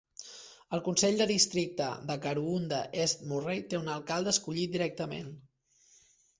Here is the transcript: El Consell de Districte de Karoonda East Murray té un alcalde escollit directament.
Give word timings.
El 0.77 0.81
Consell 0.87 1.19
de 1.21 1.27
Districte 1.31 1.89
de 2.09 2.17
Karoonda 2.25 2.81
East 3.05 3.23
Murray 3.35 3.63
té 3.69 3.81
un 3.83 3.95
alcalde 3.99 4.35
escollit 4.37 4.77
directament. 4.81 5.33